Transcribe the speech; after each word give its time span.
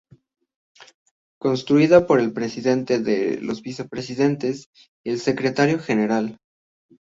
Constituida 1.39 2.07
por 2.07 2.19
el 2.19 2.33
Presidente, 2.33 3.39
los 3.39 3.61
Vicepresidentes, 3.61 4.71
y 5.05 5.11
el 5.11 5.19
Secretario 5.19 5.77
General. 5.77 6.39